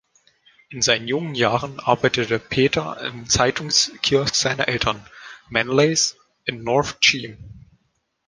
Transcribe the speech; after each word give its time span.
In 0.69 0.81
seinen 0.81 1.07
jungen 1.07 1.35
Jahren 1.35 1.79
arbeitete 1.79 2.39
Peter 2.39 2.99
im 3.05 3.29
Zeitungskiosk 3.29 4.33
seiner 4.33 4.67
Eltern, 4.67 5.05
Manleys, 5.47 6.17
in 6.43 6.63
North 6.63 6.99
Cheam. 7.01 7.37